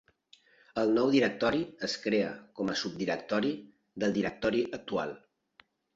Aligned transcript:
El 0.83 0.93
nou 0.93 1.09
directori 1.15 1.59
es 1.87 1.97
crea 2.05 2.31
com 2.61 2.71
a 2.73 2.77
subdirectori 2.85 3.53
del 4.05 4.17
directori 4.17 4.65
actual. 4.79 5.17